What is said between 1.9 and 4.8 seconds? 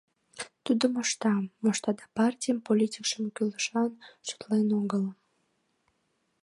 да партийын политикшым кӱлешлан шотлен